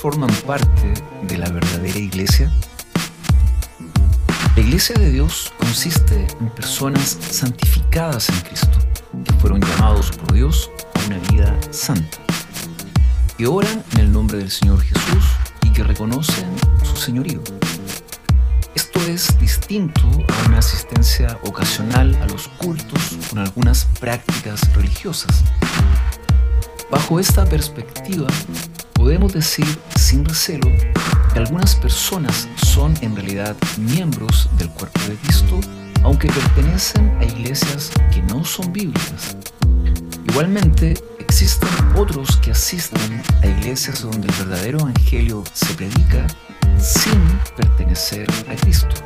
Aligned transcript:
¿Quiénes 0.00 0.16
forman 0.16 0.34
parte 0.46 0.94
de 1.24 1.36
la 1.36 1.50
verdadera 1.50 1.98
iglesia? 1.98 2.50
La 4.56 4.62
iglesia 4.62 4.94
de 4.96 5.10
Dios 5.10 5.52
consiste 5.58 6.26
en 6.40 6.48
personas 6.50 7.18
santificadas 7.30 8.30
en 8.30 8.40
Cristo, 8.40 8.78
que 9.24 9.32
fueron 9.34 9.60
llamados 9.60 10.10
por 10.12 10.32
Dios 10.32 10.70
a 10.94 11.06
una 11.06 11.18
vida 11.30 11.58
santa, 11.70 12.18
que 13.36 13.46
oran 13.46 13.84
en 13.92 14.00
el 14.00 14.12
nombre 14.12 14.38
del 14.38 14.50
Señor 14.50 14.80
Jesús 14.80 15.24
y 15.62 15.72
que 15.72 15.82
reconocen 15.84 16.48
su 16.82 16.96
señorío. 16.96 17.42
Esto 18.74 19.00
es 19.02 19.38
distinto 19.38 20.02
a 20.28 20.48
una 20.48 20.58
asistencia 20.58 21.38
ocasional 21.44 22.14
a 22.22 22.26
los 22.26 22.48
cultos 22.48 23.18
con 23.28 23.40
algunas 23.40 23.86
prácticas 23.98 24.60
religiosas. 24.74 25.44
Bajo 26.90 27.20
esta 27.20 27.44
perspectiva, 27.44 28.28
podemos 29.00 29.32
decir 29.32 29.64
sin 29.96 30.26
recelo 30.26 30.70
que 31.32 31.38
algunas 31.38 31.74
personas 31.74 32.46
son 32.66 32.92
en 33.00 33.16
realidad 33.16 33.56
miembros 33.78 34.50
del 34.58 34.68
cuerpo 34.68 35.00
de 35.08 35.14
Cristo, 35.14 35.58
aunque 36.02 36.28
pertenecen 36.28 37.08
a 37.18 37.24
iglesias 37.24 37.90
que 38.12 38.20
no 38.24 38.44
son 38.44 38.70
bíblicas. 38.74 39.38
Igualmente, 40.28 41.02
existen 41.18 41.70
otros 41.96 42.36
que 42.42 42.50
asisten 42.50 43.22
a 43.40 43.46
iglesias 43.46 44.02
donde 44.02 44.28
el 44.28 44.34
verdadero 44.34 44.80
evangelio 44.80 45.44
se 45.54 45.72
predica 45.72 46.26
sin 46.78 47.22
pertenecer 47.56 48.26
a 48.50 48.54
Cristo. 48.54 48.96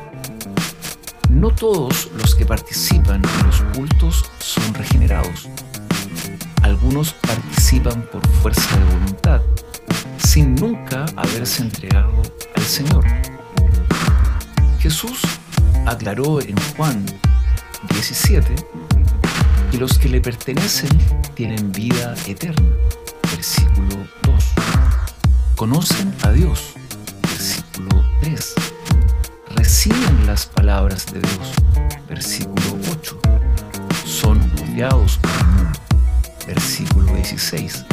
No 1.29 1.51
todos 1.51 2.09
los 2.17 2.35
que 2.35 2.45
participan 2.45 3.21
en 3.23 3.47
los 3.47 3.61
cultos 3.73 4.24
Jesús 15.05 15.21
aclaró 15.85 16.41
en 16.41 16.55
Juan 16.75 17.05
17 17.89 18.55
que 19.71 19.77
los 19.77 19.99
que 19.99 20.09
le 20.09 20.21
pertenecen 20.21 20.89
tienen 21.35 21.71
vida 21.71 22.15
eterna. 22.25 22.69
Versículo 23.31 24.07
2. 24.23 24.45
Conocen 25.55 26.13
a 26.23 26.31
Dios 26.31 26.73
versículo 27.21 28.03
3. 28.21 28.53
Reciben 29.55 30.25
las 30.25 30.45
palabras 30.45 31.05
de 31.07 31.19
Dios, 31.19 31.53
versículo 32.07 32.79
8. 32.91 33.19
Son 34.05 34.39
mundo, 34.39 35.79
versículo 36.47 37.13
16. 37.13 37.85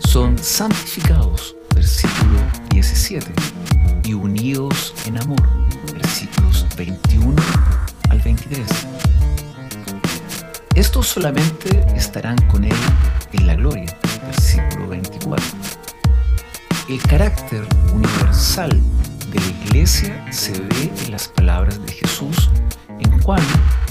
Son 0.00 0.36
santificados, 0.38 1.56
versículo 1.74 2.38
17. 2.70 3.32
Y 4.04 4.14
unidos 4.14 4.94
en 5.06 5.18
amor, 5.18 5.42
versículos 5.92 6.66
21 6.76 7.34
al 8.10 8.20
23. 8.20 8.66
Estos 10.74 11.08
solamente 11.08 11.84
estarán 11.94 12.36
con 12.48 12.64
Él 12.64 12.76
en 13.32 13.46
la 13.46 13.54
gloria, 13.54 13.96
versículo 14.26 14.88
24 14.88 15.44
el 16.88 17.02
carácter 17.02 17.66
universal 17.94 18.70
de 19.30 19.40
la 19.40 19.46
iglesia 19.64 20.26
se 20.30 20.52
ve 20.52 20.92
en 21.04 21.12
las 21.12 21.28
palabras 21.28 21.80
de 21.86 21.92
Jesús 21.92 22.50
en 22.98 23.22
Juan 23.22 23.42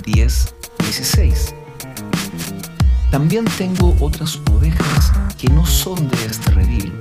10, 0.06 0.56
16. 0.78 1.56
También 3.10 3.46
tengo 3.58 3.96
otras 4.00 4.40
ovejas 4.52 5.12
que 5.38 5.50
no 5.50 5.66
son 5.66 6.10
de 6.10 6.26
este 6.26 6.52
redil. 6.52 6.94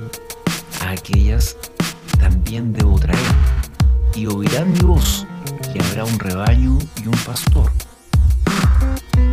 Aquellas 0.91 1.55
también 2.19 2.73
debo 2.73 2.99
traer, 2.99 3.17
y 4.13 4.27
oirán 4.27 4.73
mi 4.73 4.79
voz, 4.79 5.25
y 5.73 5.81
habrá 5.81 6.03
un 6.03 6.19
rebaño 6.19 6.77
y 7.01 7.07
un 7.07 7.17
pastor. 7.25 7.71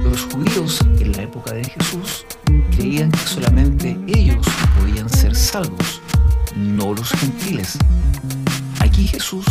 Los 0.04 0.22
judíos 0.32 0.80
en 1.00 1.10
la 1.12 1.22
época 1.22 1.52
de 1.54 1.64
Jesús 1.64 2.24
creían 2.70 3.10
que 3.10 3.18
solamente 3.18 3.98
ellos 4.06 4.46
podían 4.78 5.10
ser 5.10 5.34
salvos 5.34 6.00
no 6.54 6.94
los 6.94 7.10
gentiles. 7.10 7.76
Aquí 8.78 9.08
Jesús 9.08 9.44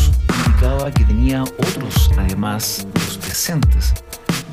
indicaba 0.45 0.89
que 0.91 1.03
tenía 1.03 1.43
otros, 1.43 2.09
además 2.17 2.87
de 2.93 3.01
los 3.01 3.17
presentes, 3.17 3.93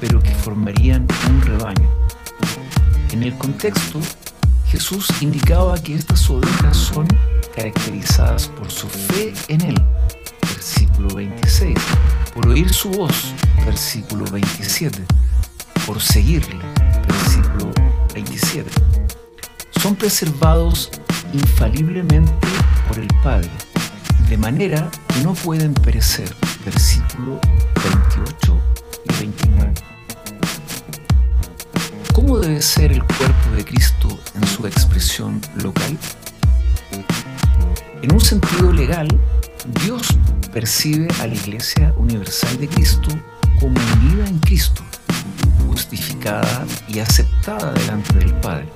pero 0.01 0.21
que 0.21 0.35
formarían 0.35 1.07
un 1.29 1.41
rebaño. 1.43 1.89
En 3.13 3.23
el 3.23 3.39
contexto, 3.39 4.01
Jesús 4.67 5.07
indicaba 5.21 5.81
que 5.81 5.95
estas 5.95 6.29
ovejas 6.29 6.77
son 6.77 7.07
caracterizadas 7.55 8.49
por 8.49 8.71
su 8.71 8.89
fe 8.89 9.33
en 9.49 9.61
Él, 9.63 9.83
versículo 10.41 11.15
26, 11.15 11.77
por 12.35 12.49
oír 12.49 12.73
su 12.73 12.91
voz, 12.91 13.35
versículo 13.65 14.25
27, 14.31 15.05
por 15.87 16.01
seguirle, 16.01 16.59
versículo 17.07 17.71
27. 18.13 18.71
Son 19.81 19.95
preservados 19.95 20.91
infaliblemente 21.33 22.33
por 22.89 22.99
el 22.99 23.09
Padre, 23.23 23.51
de 24.29 24.37
manera 24.39 24.91
que 25.09 25.23
no 25.23 25.35
pueden 25.35 25.75
perecer. 25.75 26.35
Versículo 26.65 27.39
28 28.17 28.59
y 29.05 29.21
29. 29.21 29.75
¿Cómo 32.15 32.39
debe 32.39 32.63
ser 32.63 32.93
el 32.93 33.05
cuerpo 33.05 33.51
de 33.55 33.65
Cristo 33.65 34.19
en 34.35 34.47
su 34.47 34.67
expresión 34.67 35.43
local? 35.57 35.99
En 38.05 38.13
un 38.13 38.21
sentido 38.21 38.71
legal, 38.71 39.09
Dios 39.83 40.07
percibe 40.53 41.09
a 41.23 41.27
la 41.27 41.33
Iglesia 41.33 41.95
Universal 41.97 42.59
de 42.59 42.69
Cristo 42.69 43.09
como 43.59 43.81
unida 43.95 44.29
en 44.29 44.39
Cristo, 44.41 44.83
justificada 45.67 46.67
y 46.87 46.99
aceptada 46.99 47.73
delante 47.73 48.19
del 48.19 48.35
Padre. 48.41 48.69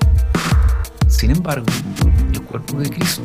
Sin 1.07 1.29
embargo, 1.29 1.67
el 2.33 2.41
cuerpo 2.41 2.79
de 2.79 2.89
Cristo 2.89 3.21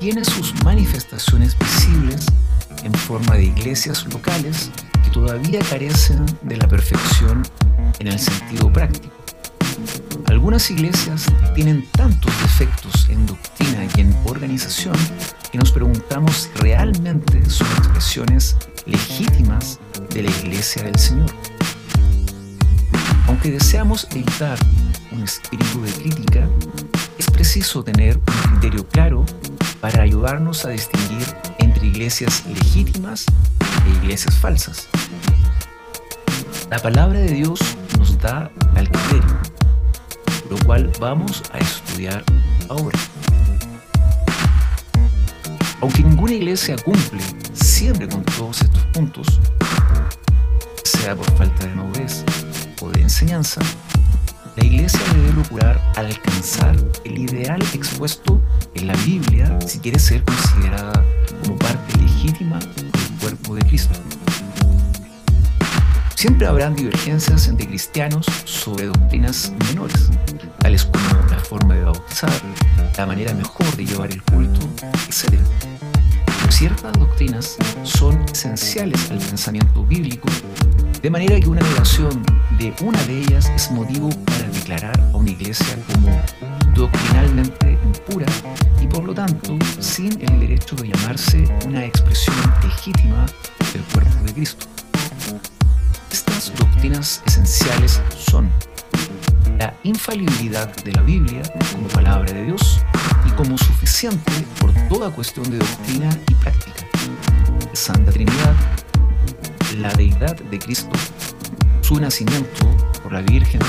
tiene 0.00 0.24
sus 0.24 0.60
manifestaciones 0.64 1.56
visibles 1.56 2.26
en 2.82 2.92
forma 2.92 3.36
de 3.36 3.44
iglesias 3.44 4.04
locales 4.12 4.72
que 5.04 5.10
todavía 5.10 5.60
carecen 5.70 6.26
de 6.42 6.56
la 6.56 6.66
perfección 6.66 7.44
en 8.00 8.08
el 8.08 8.18
sentido 8.18 8.72
práctico. 8.72 9.14
Algunas 10.32 10.70
iglesias 10.70 11.26
tienen 11.54 11.86
tantos 11.92 12.32
defectos 12.40 13.06
en 13.10 13.26
doctrina 13.26 13.86
y 13.94 14.00
en 14.00 14.16
organización 14.24 14.94
que 15.52 15.58
nos 15.58 15.70
preguntamos 15.72 16.48
realmente 16.54 17.48
son 17.50 17.66
expresiones 17.76 18.56
legítimas 18.86 19.78
de 20.14 20.22
la 20.22 20.30
iglesia 20.30 20.84
del 20.84 20.98
Señor. 20.98 21.30
Aunque 23.28 23.50
deseamos 23.50 24.08
evitar 24.12 24.58
un 25.12 25.22
espíritu 25.22 25.82
de 25.82 25.92
crítica, 25.92 26.48
es 27.18 27.30
preciso 27.30 27.84
tener 27.84 28.16
un 28.16 28.50
criterio 28.52 28.88
claro 28.88 29.26
para 29.82 30.02
ayudarnos 30.02 30.64
a 30.64 30.70
distinguir 30.70 31.26
entre 31.58 31.88
iglesias 31.88 32.42
legítimas 32.46 33.26
e 33.86 33.90
iglesias 34.02 34.34
falsas. 34.38 34.88
La 36.70 36.78
palabra 36.78 37.20
de 37.20 37.32
Dios 37.32 37.60
nos 37.98 38.18
da 38.18 38.50
al 38.74 38.88
criterio, 38.88 39.38
lo 40.52 40.66
cual 40.66 40.90
vamos 41.00 41.42
a 41.52 41.58
estudiar 41.58 42.22
ahora. 42.68 42.98
Aunque 45.80 46.02
ninguna 46.02 46.34
iglesia 46.34 46.76
cumple 46.76 47.22
siempre 47.54 48.06
con 48.06 48.22
todos 48.24 48.60
estos 48.60 48.84
puntos, 48.92 49.26
sea 50.84 51.16
por 51.16 51.30
falta 51.38 51.66
de 51.66 51.74
madurez 51.74 52.22
o 52.82 52.90
de 52.90 53.00
enseñanza, 53.00 53.62
la 54.56 54.64
Iglesia 54.66 55.00
debe 55.14 55.32
procurar 55.32 55.80
alcanzar 55.96 56.76
el 57.04 57.18
ideal 57.18 57.62
expuesto 57.72 58.38
en 58.74 58.88
la 58.88 58.94
Biblia 59.06 59.58
si 59.66 59.78
quiere 59.78 59.98
ser 59.98 60.22
considerada 60.22 61.02
como 61.42 61.56
parte 61.56 61.96
legítima 61.98 62.58
del 62.58 62.90
cuerpo 63.18 63.54
de 63.54 63.62
Cristo. 63.62 63.98
Siempre 66.22 66.46
habrán 66.46 66.76
divergencias 66.76 67.48
entre 67.48 67.66
cristianos 67.66 68.26
sobre 68.44 68.86
doctrinas 68.86 69.52
menores, 69.66 70.08
tales 70.60 70.84
como 70.84 71.20
la 71.28 71.40
forma 71.40 71.74
de 71.74 71.82
bautizar, 71.82 72.30
la 72.96 73.06
manera 73.06 73.34
mejor 73.34 73.66
de 73.74 73.84
llevar 73.84 74.12
el 74.12 74.22
culto, 74.22 74.60
etc. 75.08 75.34
Ciertas 76.48 76.92
doctrinas 76.92 77.56
son 77.82 78.24
esenciales 78.32 79.10
al 79.10 79.18
pensamiento 79.18 79.84
bíblico 79.84 80.28
de 81.02 81.10
manera 81.10 81.40
que 81.40 81.48
una 81.48 81.60
negación 81.60 82.22
de 82.56 82.72
una 82.82 83.02
de 83.02 83.18
ellas 83.18 83.50
es 83.56 83.72
motivo 83.72 84.08
para 84.24 84.48
declarar 84.50 85.00
a 85.00 85.16
una 85.16 85.30
iglesia 85.30 85.76
como 85.92 86.22
doctrinalmente 86.72 87.76
impura 87.82 88.26
y 88.80 88.86
por 88.86 89.02
lo 89.02 89.12
tanto 89.12 89.58
sin 89.80 90.12
el 90.22 90.38
derecho 90.38 90.76
de 90.76 90.86
llamarse 90.86 91.44
una 91.66 91.84
expresión 91.84 92.36
legítima 92.62 93.26
del 93.72 93.82
cuerpo 93.92 94.24
de 94.24 94.32
Cristo. 94.34 94.66
Doctrinas 96.50 97.22
esenciales 97.24 98.00
son 98.18 98.50
la 99.58 99.72
infalibilidad 99.84 100.74
de 100.82 100.90
la 100.92 101.02
Biblia 101.02 101.42
como 101.70 101.86
palabra 101.86 102.32
de 102.32 102.46
Dios 102.46 102.80
y 103.24 103.30
como 103.32 103.56
suficiente 103.56 104.32
por 104.58 104.72
toda 104.88 105.10
cuestión 105.10 105.48
de 105.50 105.58
doctrina 105.58 106.10
y 106.28 106.34
práctica. 106.34 106.84
Santa 107.74 108.10
Trinidad, 108.10 108.54
la 109.78 109.92
deidad 109.94 110.34
de 110.34 110.58
Cristo, 110.58 110.90
su 111.80 112.00
nacimiento 112.00 112.66
por 113.04 113.12
la 113.12 113.20
Virgen, 113.20 113.60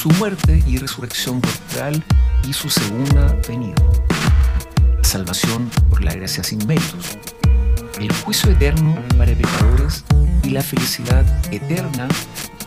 su 0.00 0.10
muerte 0.10 0.62
y 0.64 0.78
resurrección 0.78 1.40
corporal 1.40 2.04
y 2.48 2.52
su 2.52 2.70
segunda 2.70 3.34
venida, 3.48 3.74
la 4.96 5.04
salvación 5.04 5.68
por 5.90 6.04
la 6.04 6.14
gracia 6.14 6.44
sin 6.44 6.64
méritos, 6.68 7.18
el 7.98 8.12
juicio 8.12 8.52
eterno 8.52 8.94
para 9.16 9.34
pecadores 9.34 10.04
y 10.48 10.50
la 10.50 10.62
felicidad 10.62 11.26
eterna 11.52 12.08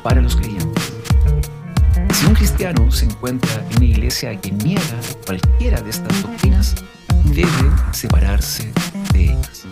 para 0.04 0.22
los 0.22 0.36
creyentes. 0.36 0.94
Si 2.14 2.26
un 2.28 2.36
cristiano 2.36 2.92
se 2.92 3.06
encuentra 3.06 3.52
en 3.72 3.78
una 3.78 3.86
iglesia 3.86 4.40
que 4.40 4.52
niega 4.52 5.00
cualquiera 5.26 5.82
de 5.82 5.90
estas 5.90 6.22
doctrinas, 6.22 6.76
debe 7.26 7.72
separarse 7.92 8.72
de 9.14 9.24
ellas. 9.24 9.66